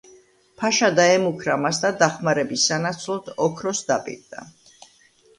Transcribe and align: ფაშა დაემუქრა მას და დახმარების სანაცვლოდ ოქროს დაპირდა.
ფაშა 0.59 0.87
დაემუქრა 0.99 1.57
მას 1.65 1.81
და 1.83 1.91
დახმარების 1.99 2.63
სანაცვლოდ 2.69 3.29
ოქროს 3.49 3.83
დაპირდა. 3.91 4.47